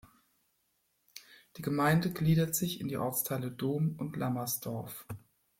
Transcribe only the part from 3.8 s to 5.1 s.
und Lammersdorf.